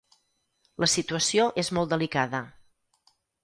[0.83, 2.43] La situació és molt delicada.